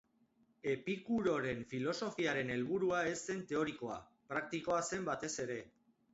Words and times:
Epikuroren 0.69 1.61
filosofiaren 1.73 2.49
helburua 2.55 3.03
ez 3.11 3.15
zen 3.19 3.45
teorikoa, 3.53 4.01
praktikoa 4.35 4.83
zen 4.93 5.09
batez 5.13 5.33
ere. 5.47 5.63